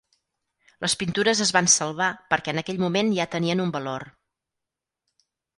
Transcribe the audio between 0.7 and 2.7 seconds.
Les pintures es van salvar perquè en